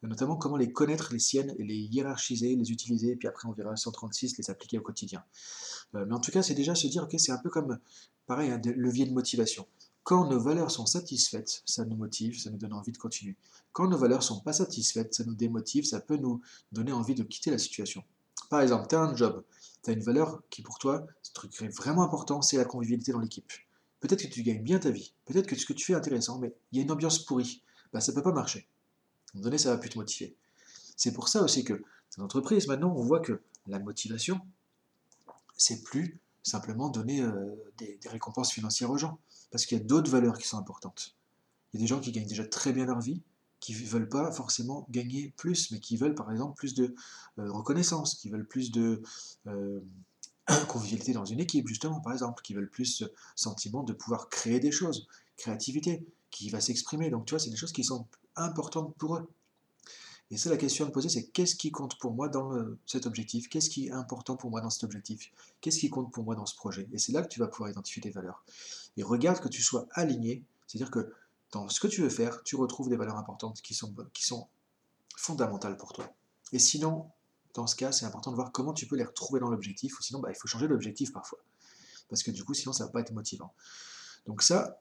notamment 0.02 0.36
comment 0.36 0.56
les 0.56 0.72
connaître, 0.72 1.12
les 1.12 1.18
siennes, 1.18 1.54
les 1.58 1.76
hiérarchiser, 1.76 2.56
les 2.56 2.72
utiliser, 2.72 3.10
et 3.10 3.16
puis 3.16 3.28
après 3.28 3.46
on 3.50 3.52
verra 3.52 3.76
136, 3.76 4.38
les 4.38 4.48
appliquer 4.48 4.78
au 4.78 4.80
quotidien. 4.80 5.22
Euh, 5.94 6.06
mais 6.06 6.14
en 6.14 6.20
tout 6.20 6.30
cas, 6.30 6.42
c'est 6.42 6.54
déjà 6.54 6.74
se 6.74 6.86
dire, 6.86 7.02
ok, 7.02 7.16
c'est 7.18 7.32
un 7.32 7.36
peu 7.36 7.50
comme, 7.50 7.78
pareil, 8.26 8.50
un 8.50 8.62
levier 8.64 9.04
de 9.04 9.12
motivation. 9.12 9.66
Quand 10.04 10.26
nos 10.26 10.40
valeurs 10.40 10.70
sont 10.70 10.86
satisfaites, 10.86 11.62
ça 11.66 11.84
nous 11.84 11.96
motive, 11.96 12.40
ça 12.40 12.48
nous 12.48 12.56
donne 12.56 12.72
envie 12.72 12.92
de 12.92 12.98
continuer. 12.98 13.36
Quand 13.72 13.88
nos 13.88 13.98
valeurs 13.98 14.20
ne 14.20 14.24
sont 14.24 14.40
pas 14.40 14.54
satisfaites, 14.54 15.12
ça 15.12 15.24
nous 15.24 15.34
démotive, 15.34 15.84
ça 15.84 16.00
peut 16.00 16.16
nous 16.16 16.40
donner 16.72 16.92
envie 16.92 17.14
de 17.14 17.24
quitter 17.24 17.50
la 17.50 17.58
situation. 17.58 18.02
Par 18.48 18.62
exemple, 18.62 18.86
tu 18.88 18.94
as 18.94 19.02
un 19.02 19.14
job, 19.14 19.44
tu 19.84 19.90
as 19.90 19.92
une 19.92 20.02
valeur 20.02 20.40
qui 20.48 20.62
pour 20.62 20.78
toi, 20.78 21.06
ce 21.20 21.34
truc 21.34 21.52
est 21.60 21.68
vraiment 21.68 22.02
important, 22.02 22.40
c'est 22.40 22.56
la 22.56 22.64
convivialité 22.64 23.12
dans 23.12 23.20
l'équipe. 23.20 23.52
Peut-être 24.02 24.22
que 24.24 24.28
tu 24.28 24.42
gagnes 24.42 24.64
bien 24.64 24.80
ta 24.80 24.90
vie, 24.90 25.14
peut-être 25.26 25.46
que 25.46 25.54
ce 25.54 25.64
que 25.64 25.72
tu 25.72 25.84
fais 25.84 25.92
est 25.92 25.96
intéressant, 25.96 26.40
mais 26.40 26.52
il 26.72 26.78
y 26.78 26.80
a 26.80 26.84
une 26.84 26.90
ambiance 26.90 27.20
pourrie. 27.20 27.62
Bah, 27.92 28.00
ça 28.00 28.10
ne 28.10 28.16
peut 28.16 28.22
pas 28.22 28.32
marcher. 28.32 28.58
À 28.58 28.62
un 28.62 29.38
moment 29.38 29.44
donné, 29.44 29.58
ça 29.58 29.70
va 29.70 29.78
plus 29.78 29.90
te 29.90 29.96
motiver. 29.96 30.34
C'est 30.96 31.12
pour 31.12 31.28
ça 31.28 31.40
aussi 31.40 31.62
que 31.62 31.74
dans 32.16 32.24
l'entreprise, 32.24 32.66
maintenant, 32.66 32.92
on 32.96 33.04
voit 33.04 33.20
que 33.20 33.40
la 33.68 33.78
motivation, 33.78 34.40
c'est 35.56 35.84
plus 35.84 36.18
simplement 36.42 36.88
donner 36.88 37.22
euh, 37.22 37.54
des, 37.78 37.96
des, 38.02 38.08
récompenses 38.08 38.52
financières 38.52 38.90
aux 38.90 38.98
gens. 38.98 39.20
Parce 39.52 39.66
qu'il 39.66 39.78
y 39.78 39.80
a 39.80 39.84
d'autres 39.84 40.10
valeurs 40.10 40.36
qui 40.36 40.48
sont 40.48 40.58
importantes. 40.58 41.14
Il 41.72 41.78
y 41.78 41.80
a 41.80 41.84
des 41.84 41.86
gens 41.86 42.00
qui 42.00 42.10
gagnent 42.10 42.26
déjà 42.26 42.44
très 42.44 42.72
bien 42.72 42.86
leur 42.86 43.00
vie, 43.00 43.22
qui 43.60 43.72
ne 43.72 43.86
veulent 43.86 44.08
pas 44.08 44.32
forcément 44.32 44.84
gagner 44.90 45.32
plus, 45.36 45.70
mais 45.70 45.78
qui 45.78 45.96
veulent 45.96 46.16
par 46.16 46.32
exemple 46.32 46.56
plus 46.56 46.74
de 46.74 46.96
euh, 47.38 47.52
reconnaissance, 47.52 48.16
qui 48.16 48.30
veulent 48.30 48.48
plus 48.48 48.72
de 48.72 49.00
euh, 49.46 49.78
convivialité 50.68 51.12
dans 51.12 51.24
une 51.24 51.40
équipe, 51.40 51.68
justement, 51.68 52.00
par 52.00 52.12
exemple, 52.12 52.42
qui 52.42 52.54
veulent 52.54 52.70
plus 52.70 52.86
ce 52.86 53.04
sentiment 53.36 53.82
de 53.82 53.92
pouvoir 53.92 54.28
créer 54.28 54.60
des 54.60 54.72
choses, 54.72 55.06
créativité, 55.36 56.04
qui 56.30 56.50
va 56.50 56.60
s'exprimer. 56.60 57.10
Donc 57.10 57.26
tu 57.26 57.30
vois, 57.30 57.38
c'est 57.38 57.50
des 57.50 57.56
choses 57.56 57.72
qui 57.72 57.84
sont 57.84 58.06
importantes 58.36 58.94
pour 58.96 59.16
eux. 59.16 59.30
Et 60.30 60.38
c'est 60.38 60.48
la 60.48 60.56
question 60.56 60.86
à 60.86 60.88
me 60.88 60.92
poser, 60.92 61.10
c'est 61.10 61.26
qu'est-ce 61.26 61.54
qui 61.54 61.70
compte 61.70 61.98
pour 61.98 62.14
moi 62.14 62.28
dans 62.28 62.52
cet 62.86 63.04
objectif? 63.04 63.50
Qu'est-ce 63.50 63.68
qui 63.68 63.88
est 63.88 63.90
important 63.92 64.34
pour 64.34 64.48
moi 64.48 64.62
dans 64.62 64.70
cet 64.70 64.82
objectif? 64.82 65.30
Qu'est-ce 65.60 65.78
qui 65.78 65.90
compte 65.90 66.10
pour 66.10 66.24
moi 66.24 66.34
dans 66.34 66.46
ce 66.46 66.56
projet? 66.56 66.88
Et 66.90 66.98
c'est 66.98 67.12
là 67.12 67.20
que 67.20 67.28
tu 67.28 67.38
vas 67.38 67.48
pouvoir 67.48 67.68
identifier 67.68 68.00
tes 68.00 68.10
valeurs. 68.10 68.42
Et 68.96 69.02
regarde 69.02 69.40
que 69.40 69.48
tu 69.48 69.62
sois 69.62 69.86
aligné, 69.92 70.42
c'est-à-dire 70.66 70.90
que 70.90 71.12
dans 71.50 71.68
ce 71.68 71.80
que 71.80 71.86
tu 71.86 72.00
veux 72.00 72.08
faire, 72.08 72.42
tu 72.44 72.56
retrouves 72.56 72.88
des 72.88 72.96
valeurs 72.96 73.18
importantes 73.18 73.60
qui 73.60 73.74
sont, 73.74 73.94
qui 74.14 74.24
sont 74.24 74.48
fondamentales 75.16 75.76
pour 75.76 75.92
toi. 75.92 76.10
Et 76.52 76.58
sinon, 76.58 77.10
dans 77.54 77.66
ce 77.66 77.76
cas, 77.76 77.92
c'est 77.92 78.06
important 78.06 78.30
de 78.30 78.36
voir 78.36 78.52
comment 78.52 78.72
tu 78.72 78.86
peux 78.86 78.96
les 78.96 79.04
retrouver 79.04 79.40
dans 79.40 79.50
l'objectif, 79.50 79.98
ou 79.98 80.02
sinon, 80.02 80.20
bah, 80.20 80.30
il 80.30 80.36
faut 80.36 80.48
changer 80.48 80.68
l'objectif 80.68 81.12
parfois. 81.12 81.38
Parce 82.08 82.22
que 82.22 82.30
du 82.30 82.44
coup, 82.44 82.54
sinon, 82.54 82.72
ça 82.72 82.84
ne 82.84 82.88
va 82.88 82.92
pas 82.92 83.00
être 83.00 83.12
motivant. 83.12 83.54
Donc 84.26 84.42
ça, 84.42 84.78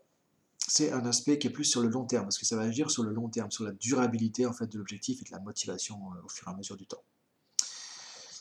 c'est 0.68 0.91
un 0.91 1.06
aspect 1.06 1.39
qui 1.39 1.47
est 1.47 1.51
plus 1.51 1.65
sur 1.65 1.81
le 1.81 1.89
long 1.89 2.06
terme, 2.06 2.23
parce 2.23 2.38
que 2.38 2.45
ça 2.45 2.56
va 2.56 2.63
agir 2.63 2.91
sur 2.91 3.03
le 3.03 3.12
long 3.12 3.29
terme, 3.29 3.51
sur 3.51 3.63
la 3.63 3.71
durabilité 3.71 4.45
en 4.45 4.53
fait, 4.53 4.68
de 4.68 4.77
l'objectif 4.77 5.21
et 5.21 5.25
de 5.25 5.31
la 5.31 5.39
motivation 5.39 5.97
euh, 6.13 6.25
au 6.25 6.29
fur 6.29 6.47
et 6.47 6.51
à 6.51 6.56
mesure 6.56 6.77
du 6.77 6.85
temps. 6.85 7.03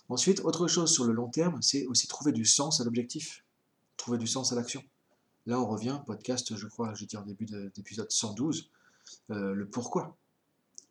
Ensuite, 0.08 0.40
autre 0.40 0.66
chose 0.66 0.92
sur 0.92 1.04
le 1.04 1.12
long 1.12 1.28
terme, 1.28 1.62
c'est 1.62 1.86
aussi 1.86 2.08
trouver 2.08 2.32
du 2.32 2.44
sens 2.44 2.80
à 2.80 2.84
l'objectif, 2.84 3.44
trouver 3.96 4.18
du 4.18 4.26
sens 4.26 4.52
à 4.52 4.56
l'action. 4.56 4.82
Là, 5.46 5.60
on 5.60 5.66
revient, 5.66 6.00
podcast, 6.04 6.56
je 6.56 6.66
crois, 6.66 6.94
j'ai 6.94 7.06
dit 7.06 7.16
en 7.16 7.22
début 7.22 7.46
d'épisode 7.46 8.10
112, 8.10 8.70
euh, 9.30 9.54
le 9.54 9.68
pourquoi. 9.68 10.16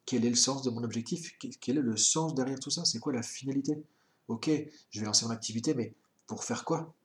Quel 0.10 0.26
est 0.26 0.30
le 0.32 0.36
sens 0.36 0.64
de 0.64 0.72
mon 0.72 0.84
objectif? 0.84 1.38
Quel 1.38 1.78
est 1.78 1.82
le 1.84 1.96
sens 1.96 2.34
derrière 2.34 2.60
tout 2.60 2.72
ça? 2.72 2.84
C'est 2.84 2.98
quoi 2.98 3.14
la 3.14 3.22
finalité? 3.22 3.86
Ok, 4.28 4.50
je 4.90 5.00
vais 5.00 5.06
lancer 5.06 5.24
mon 5.26 5.30
activité, 5.30 5.76
mais 5.76 5.94
pour 6.26 6.44
faire 6.44 6.66
quoi? 6.66 6.96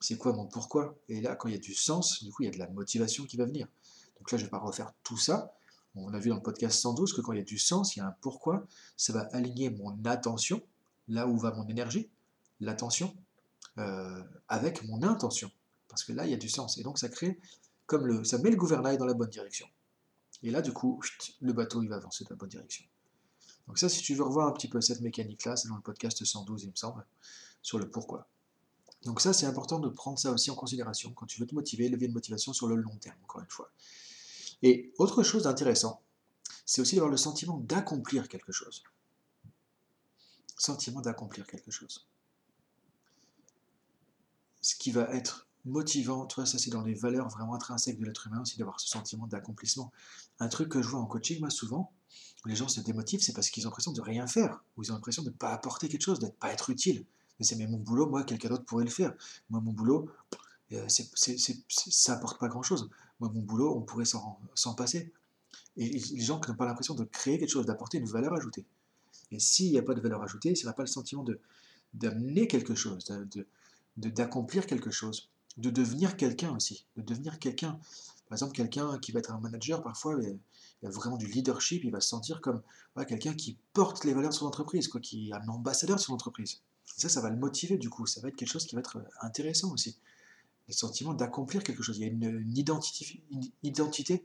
C'est 0.00 0.18
quoi 0.18 0.32
mon 0.32 0.46
pourquoi? 0.46 0.98
Et 1.08 1.20
là, 1.20 1.36
quand 1.36 1.46
il 1.46 1.52
y 1.52 1.56
a 1.56 1.60
du 1.60 1.74
sens, 1.74 2.24
du 2.24 2.32
coup, 2.32 2.42
il 2.42 2.46
y 2.46 2.48
a 2.48 2.52
de 2.52 2.58
la 2.58 2.66
motivation 2.66 3.24
qui 3.24 3.36
va 3.36 3.44
venir. 3.44 3.68
Donc 4.18 4.32
là, 4.32 4.36
je 4.36 4.42
ne 4.42 4.46
vais 4.48 4.50
pas 4.50 4.58
refaire 4.58 4.92
tout 5.04 5.16
ça. 5.16 5.54
On 5.94 6.12
a 6.12 6.18
vu 6.18 6.30
dans 6.30 6.34
le 6.34 6.42
podcast 6.42 6.80
112 6.80 7.12
que 7.12 7.20
quand 7.20 7.30
il 7.30 7.38
y 7.38 7.40
a 7.40 7.44
du 7.44 7.56
sens, 7.56 7.94
il 7.94 8.00
y 8.00 8.02
a 8.02 8.06
un 8.08 8.16
pourquoi, 8.20 8.66
ça 8.96 9.12
va 9.12 9.28
aligner 9.30 9.70
mon 9.70 10.04
attention, 10.04 10.60
là 11.06 11.28
où 11.28 11.38
va 11.38 11.52
mon 11.52 11.68
énergie, 11.68 12.10
l'attention, 12.58 13.14
euh, 13.78 14.24
avec 14.48 14.82
mon 14.88 15.04
intention. 15.04 15.52
Parce 15.86 16.02
que 16.02 16.12
là, 16.12 16.26
il 16.26 16.32
y 16.32 16.34
a 16.34 16.36
du 16.36 16.48
sens. 16.48 16.78
Et 16.78 16.82
donc, 16.82 16.98
ça 16.98 17.08
crée 17.08 17.38
comme 17.86 18.08
le. 18.08 18.24
Ça 18.24 18.38
met 18.38 18.50
le 18.50 18.56
gouvernail 18.56 18.98
dans 18.98 19.06
la 19.06 19.14
bonne 19.14 19.30
direction. 19.30 19.68
Et 20.42 20.50
là, 20.50 20.62
du 20.62 20.72
coup, 20.72 21.00
le 21.40 21.52
bateau, 21.52 21.82
il 21.82 21.88
va 21.88 21.96
avancer 21.96 22.24
dans 22.24 22.30
la 22.30 22.36
bonne 22.36 22.48
direction. 22.48 22.84
Donc, 23.66 23.78
ça, 23.78 23.88
si 23.88 24.02
tu 24.02 24.14
veux 24.14 24.24
revoir 24.24 24.48
un 24.48 24.52
petit 24.52 24.68
peu 24.68 24.80
cette 24.80 25.00
mécanique-là, 25.00 25.56
c'est 25.56 25.68
dans 25.68 25.76
le 25.76 25.82
podcast 25.82 26.24
112, 26.24 26.64
il 26.64 26.70
me 26.70 26.76
semble, 26.76 27.04
sur 27.62 27.78
le 27.78 27.90
pourquoi. 27.90 28.28
Donc, 29.04 29.20
ça, 29.20 29.32
c'est 29.32 29.46
important 29.46 29.78
de 29.78 29.88
prendre 29.88 30.18
ça 30.18 30.32
aussi 30.32 30.50
en 30.50 30.54
considération 30.54 31.12
quand 31.12 31.26
tu 31.26 31.40
veux 31.40 31.46
te 31.46 31.54
motiver, 31.54 31.88
levier 31.88 32.08
de 32.08 32.12
motivation 32.12 32.52
sur 32.52 32.68
le 32.68 32.76
long 32.76 32.96
terme, 32.96 33.18
encore 33.22 33.42
une 33.42 33.50
fois. 33.50 33.70
Et 34.62 34.92
autre 34.98 35.22
chose 35.22 35.44
d'intéressant, 35.44 36.02
c'est 36.66 36.80
aussi 36.80 36.96
d'avoir 36.96 37.10
le 37.10 37.16
sentiment 37.16 37.58
d'accomplir 37.58 38.28
quelque 38.28 38.52
chose. 38.52 38.82
Sentiment 40.56 41.00
d'accomplir 41.00 41.46
quelque 41.46 41.70
chose. 41.70 42.06
Ce 44.60 44.74
qui 44.74 44.90
va 44.90 45.02
être 45.14 45.48
motivant, 45.64 46.26
toi, 46.26 46.46
ça 46.46 46.58
c'est 46.58 46.70
dans 46.70 46.82
les 46.82 46.94
valeurs 46.94 47.28
vraiment 47.28 47.54
intrinsèques 47.54 47.98
de 47.98 48.04
l'être 48.04 48.26
humain 48.26 48.40
aussi 48.40 48.58
d'avoir 48.58 48.80
ce 48.80 48.88
sentiment 48.88 49.26
d'accomplissement. 49.26 49.92
Un 50.38 50.48
truc 50.48 50.68
que 50.68 50.82
je 50.82 50.88
vois 50.88 51.00
en 51.00 51.06
coaching, 51.06 51.40
moi 51.40 51.50
souvent, 51.50 51.92
les 52.46 52.56
gens 52.56 52.68
se 52.68 52.80
démotivent, 52.80 53.22
c'est 53.22 53.34
parce 53.34 53.50
qu'ils 53.50 53.66
ont 53.66 53.70
l'impression 53.70 53.92
de 53.92 54.00
rien 54.00 54.26
faire, 54.26 54.62
ou 54.76 54.82
ils 54.82 54.92
ont 54.92 54.94
l'impression 54.94 55.22
de 55.22 55.28
ne 55.28 55.34
pas 55.34 55.52
apporter 55.52 55.88
quelque 55.88 56.02
chose, 56.02 56.18
d'être 56.18 56.36
pas 56.36 56.52
être 56.52 56.70
utile. 56.70 57.04
Mais 57.38 57.44
c'est 57.44 57.56
mon 57.66 57.78
boulot, 57.78 58.06
moi, 58.06 58.24
quelqu'un 58.24 58.48
d'autre 58.48 58.64
pourrait 58.64 58.84
le 58.84 58.90
faire. 58.90 59.14
Moi, 59.48 59.60
mon 59.60 59.72
boulot, 59.72 60.10
euh, 60.72 60.86
ça 60.88 62.12
apporte 62.14 62.38
pas 62.38 62.48
grand-chose. 62.48 62.90
Moi, 63.18 63.30
mon 63.32 63.42
boulot, 63.42 63.74
on 63.76 63.82
pourrait 63.82 64.04
s'en 64.04 64.74
passer. 64.74 65.12
Et 65.76 65.88
les 65.88 66.20
gens 66.20 66.40
qui 66.40 66.50
n'ont 66.50 66.56
pas 66.56 66.66
l'impression 66.66 66.94
de 66.94 67.04
créer 67.04 67.38
quelque 67.38 67.50
chose, 67.50 67.66
d'apporter 67.66 67.98
une 67.98 68.06
valeur 68.06 68.34
ajoutée. 68.34 68.64
Et 69.30 69.38
s'il 69.38 69.70
n'y 69.70 69.78
a 69.78 69.82
pas 69.82 69.94
de 69.94 70.00
valeur 70.00 70.22
ajoutée, 70.22 70.54
s'il 70.54 70.66
n'y 70.66 70.70
a 70.70 70.74
pas 70.74 70.82
le 70.82 70.88
sentiment 70.88 71.24
d'amener 71.94 72.46
quelque 72.46 72.74
chose, 72.74 73.04
d'accomplir 73.96 74.66
quelque 74.66 74.90
chose, 74.90 75.30
de 75.56 75.70
devenir 75.70 76.16
quelqu'un 76.16 76.54
aussi, 76.54 76.86
de 76.96 77.02
devenir 77.02 77.38
quelqu'un. 77.38 77.78
Par 78.28 78.36
exemple, 78.36 78.52
quelqu'un 78.52 78.98
qui 78.98 79.12
va 79.12 79.18
être 79.18 79.32
un 79.32 79.40
manager, 79.40 79.82
parfois, 79.82 80.16
il 80.22 80.86
a 80.86 80.90
vraiment 80.90 81.16
du 81.16 81.26
leadership, 81.26 81.82
il 81.84 81.90
va 81.90 82.00
se 82.00 82.08
sentir 82.08 82.40
comme 82.40 82.62
quelqu'un 83.04 83.34
qui 83.34 83.58
porte 83.72 84.04
les 84.04 84.14
valeurs 84.14 84.30
de 84.30 84.34
son 84.34 84.46
entreprise, 84.46 84.88
quoi, 84.88 85.00
qui 85.00 85.30
est 85.30 85.32
un 85.32 85.48
ambassadeur 85.48 85.96
de 85.96 86.00
son 86.00 86.12
entreprise. 86.12 86.60
ça, 86.84 87.08
ça 87.08 87.20
va 87.20 87.30
le 87.30 87.36
motiver 87.36 87.78
du 87.78 87.88
coup, 87.88 88.06
ça 88.06 88.20
va 88.20 88.28
être 88.28 88.36
quelque 88.36 88.50
chose 88.50 88.66
qui 88.66 88.74
va 88.74 88.80
être 88.80 88.98
euh, 88.98 89.08
intéressant 89.22 89.72
aussi. 89.72 89.96
Le 90.68 90.74
sentiment 90.74 91.14
d'accomplir 91.14 91.62
quelque 91.62 91.82
chose, 91.82 91.98
il 91.98 92.02
y 92.02 92.04
a 92.04 92.08
une, 92.08 92.56
identité, 92.56 93.20
identité 93.62 94.24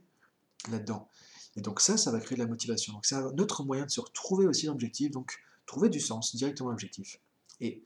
là-dedans. 0.70 1.10
Et 1.56 1.62
donc 1.62 1.80
ça, 1.80 1.98
ça 1.98 2.12
va 2.12 2.20
créer 2.20 2.38
de 2.38 2.44
la 2.44 2.50
motivation. 2.50 2.94
Donc 2.94 3.06
c'est 3.06 3.16
un 3.16 3.38
autre 3.38 3.64
moyen 3.64 3.86
de 3.86 3.92
se 3.92 4.02
retrouver 4.02 4.46
aussi 4.46 4.68
l'objectif, 4.68 5.12
donc 5.12 5.40
trouver 5.66 5.90
du 5.90 6.00
sens 6.00 6.36
directement 6.36 6.70
à 6.70 6.74
l'objectif. 6.74 7.20
Et 7.62 7.82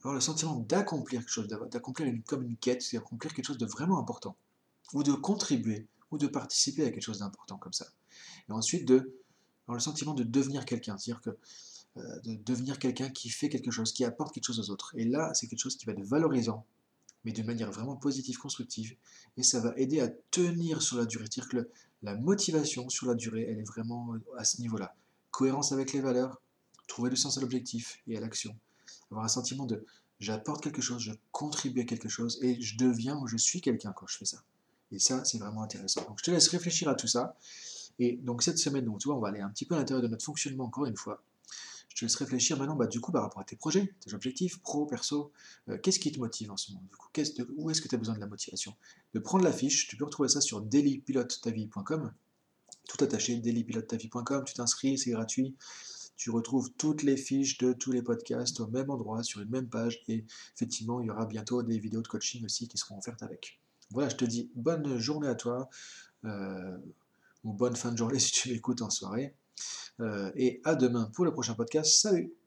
avoir 0.00 0.14
le 0.14 0.20
sentiment 0.20 0.56
d'accomplir 0.56 1.20
quelque 1.20 1.30
chose, 1.30 1.48
d'accomplir 1.48 2.12
comme 2.26 2.42
une 2.42 2.56
quête, 2.56 2.82
c'est 2.82 2.96
accomplir 2.96 3.34
quelque 3.34 3.46
chose 3.46 3.58
de 3.58 3.66
vraiment 3.66 3.98
important, 3.98 4.36
ou 4.94 5.02
de 5.02 5.12
contribuer, 5.12 5.86
ou 6.10 6.18
de 6.18 6.26
participer 6.26 6.84
à 6.84 6.90
quelque 6.90 7.02
chose 7.02 7.18
d'important 7.18 7.58
comme 7.58 7.72
ça. 7.72 7.86
Et 8.48 8.52
ensuite, 8.52 8.86
de, 8.86 9.12
avoir 9.64 9.76
le 9.76 9.80
sentiment 9.80 10.14
de 10.14 10.22
devenir 10.22 10.64
quelqu'un, 10.64 10.96
c'est-à-dire 10.96 11.20
que 11.20 11.36
euh, 11.98 12.20
de 12.20 12.34
devenir 12.34 12.78
quelqu'un 12.78 13.08
qui 13.08 13.28
fait 13.28 13.48
quelque 13.48 13.70
chose, 13.70 13.92
qui 13.92 14.04
apporte 14.04 14.32
quelque 14.32 14.44
chose 14.44 14.60
aux 14.60 14.70
autres. 14.72 14.92
Et 14.96 15.04
là, 15.04 15.32
c'est 15.34 15.48
quelque 15.48 15.60
chose 15.60 15.76
qui 15.76 15.86
va 15.86 15.92
être 15.92 16.04
valorisant, 16.04 16.64
mais 17.24 17.32
d'une 17.32 17.46
manière 17.46 17.72
vraiment 17.72 17.96
positive, 17.96 18.38
constructive, 18.38 18.94
et 19.36 19.42
ça 19.42 19.60
va 19.60 19.72
aider 19.76 20.00
à 20.00 20.08
tenir 20.30 20.80
sur 20.80 20.96
la 20.96 21.06
durée. 21.06 21.24
C'est-à-dire 21.24 21.48
que 21.48 21.68
la 22.02 22.14
motivation 22.14 22.88
sur 22.88 23.06
la 23.06 23.14
durée, 23.14 23.46
elle 23.48 23.58
est 23.58 23.66
vraiment 23.66 24.14
euh, 24.14 24.18
à 24.36 24.44
ce 24.44 24.60
niveau-là. 24.60 24.94
Cohérence 25.30 25.72
avec 25.72 25.92
les 25.92 26.00
valeurs, 26.00 26.40
trouver 26.86 27.10
le 27.10 27.16
sens 27.16 27.36
à 27.36 27.40
l'objectif 27.40 28.00
et 28.06 28.16
à 28.16 28.20
l'action. 28.20 28.56
Avoir 29.10 29.24
un 29.24 29.28
sentiment 29.28 29.66
de 29.66 29.84
j'apporte 30.20 30.62
quelque 30.62 30.82
chose, 30.82 31.00
je 31.00 31.12
contribue 31.32 31.80
à 31.80 31.84
quelque 31.84 32.08
chose, 32.08 32.38
et 32.42 32.60
je 32.60 32.76
deviens 32.76 33.16
ou 33.18 33.26
je 33.26 33.36
suis 33.36 33.60
quelqu'un 33.60 33.92
quand 33.92 34.06
je 34.06 34.16
fais 34.16 34.24
ça. 34.24 34.42
Et 34.90 34.98
ça, 34.98 35.24
c'est 35.24 35.38
vraiment 35.38 35.62
intéressant. 35.62 36.02
Donc 36.02 36.18
je 36.18 36.24
te 36.24 36.30
laisse 36.30 36.48
réfléchir 36.48 36.88
à 36.88 36.94
tout 36.94 37.06
ça. 37.06 37.36
Et 37.98 38.16
donc 38.16 38.42
cette 38.42 38.58
semaine, 38.58 38.84
donc, 38.84 39.00
tu 39.00 39.08
vois, 39.08 39.16
on 39.16 39.20
va 39.20 39.28
aller 39.28 39.40
un 39.40 39.50
petit 39.50 39.64
peu 39.64 39.74
à 39.74 39.78
l'intérieur 39.78 40.02
de 40.02 40.08
notre 40.08 40.24
fonctionnement 40.24 40.64
encore 40.64 40.86
une 40.86 40.96
fois 40.96 41.22
je 41.98 42.02
te 42.02 42.04
laisse 42.04 42.16
réfléchir 42.16 42.56
maintenant, 42.56 42.76
bah, 42.76 42.86
du 42.86 43.00
coup, 43.00 43.10
par 43.10 43.22
rapport 43.22 43.40
à 43.40 43.44
tes 43.44 43.56
projets, 43.56 43.92
tes 44.00 44.14
objectifs, 44.14 44.60
pro, 44.60 44.86
perso, 44.86 45.32
euh, 45.68 45.78
qu'est-ce 45.78 45.98
qui 45.98 46.12
te 46.12 46.20
motive 46.20 46.52
en 46.52 46.56
ce 46.56 46.70
moment 46.70 46.84
du 46.88 46.96
coup, 46.96 47.08
Où 47.56 47.70
est-ce 47.70 47.82
que 47.82 47.88
tu 47.88 47.94
as 47.96 47.98
besoin 47.98 48.14
de 48.14 48.20
la 48.20 48.28
motivation? 48.28 48.76
De 49.14 49.18
prendre 49.18 49.42
la 49.42 49.52
fiche, 49.52 49.88
tu 49.88 49.96
peux 49.96 50.04
retrouver 50.04 50.28
ça 50.28 50.40
sur 50.40 50.60
dailypilotetavie.com, 50.60 52.12
tout 52.88 53.04
attaché, 53.04 53.36
dailypilotetavie.com, 53.38 54.44
tu 54.44 54.54
t'inscris, 54.54 54.96
c'est 54.96 55.10
gratuit. 55.10 55.56
Tu 56.18 56.30
retrouves 56.30 56.70
toutes 56.76 57.04
les 57.04 57.16
fiches 57.16 57.58
de 57.58 57.72
tous 57.72 57.92
les 57.92 58.02
podcasts 58.02 58.58
au 58.58 58.66
même 58.66 58.90
endroit, 58.90 59.22
sur 59.22 59.40
une 59.40 59.50
même 59.50 59.68
page, 59.68 60.02
et 60.08 60.24
effectivement, 60.54 61.00
il 61.00 61.06
y 61.06 61.10
aura 61.10 61.26
bientôt 61.26 61.62
des 61.62 61.78
vidéos 61.78 62.02
de 62.02 62.08
coaching 62.08 62.44
aussi 62.44 62.66
qui 62.66 62.76
seront 62.76 62.98
offertes 62.98 63.22
avec. 63.22 63.60
Voilà, 63.92 64.08
je 64.08 64.16
te 64.16 64.24
dis 64.24 64.50
bonne 64.56 64.98
journée 64.98 65.28
à 65.28 65.36
toi, 65.36 65.70
euh, 66.24 66.76
ou 67.44 67.52
bonne 67.52 67.76
fin 67.76 67.92
de 67.92 67.96
journée 67.96 68.18
si 68.18 68.32
tu 68.32 68.50
m'écoutes 68.50 68.82
en 68.82 68.90
soirée. 68.90 69.34
Euh, 70.00 70.30
et 70.34 70.60
à 70.64 70.74
demain 70.74 71.10
pour 71.14 71.24
le 71.24 71.32
prochain 71.32 71.54
podcast. 71.54 72.00
Salut 72.00 72.37